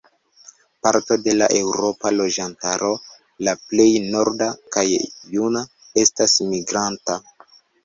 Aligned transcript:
Parto 0.85 1.17
de 1.25 1.35
la 1.41 1.49
eŭropa 1.59 2.11
loĝantaro 2.15 2.89
-la 3.03 3.55
plej 3.67 3.87
norda 4.15 4.49
kaj 4.79 4.87
juna- 5.37 5.65
estas 6.07 6.37
migranta. 6.57 7.23